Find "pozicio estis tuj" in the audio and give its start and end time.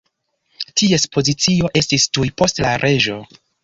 1.17-2.35